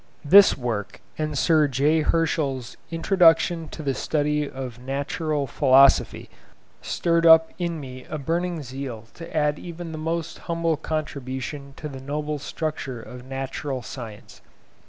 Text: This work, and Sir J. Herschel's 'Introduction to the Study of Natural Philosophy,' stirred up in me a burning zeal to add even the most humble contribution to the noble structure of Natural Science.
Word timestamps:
This 0.25 0.57
work, 0.57 0.99
and 1.19 1.37
Sir 1.37 1.67
J. 1.67 2.01
Herschel's 2.01 2.75
'Introduction 2.89 3.67
to 3.67 3.83
the 3.83 3.93
Study 3.93 4.49
of 4.49 4.79
Natural 4.79 5.45
Philosophy,' 5.45 6.27
stirred 6.81 7.27
up 7.27 7.51
in 7.59 7.79
me 7.79 8.05
a 8.09 8.17
burning 8.17 8.63
zeal 8.63 9.03
to 9.13 9.37
add 9.37 9.59
even 9.59 9.91
the 9.91 9.99
most 9.99 10.39
humble 10.49 10.75
contribution 10.75 11.75
to 11.77 11.87
the 11.87 12.01
noble 12.01 12.39
structure 12.39 12.99
of 12.99 13.25
Natural 13.25 13.83
Science. 13.83 14.41